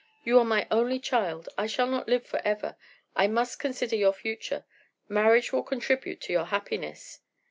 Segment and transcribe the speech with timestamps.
[0.23, 2.75] You are my only child; I shall not live forever;
[3.15, 4.65] I must consider your future.
[5.07, 7.19] Marriage will contribute to your happiness."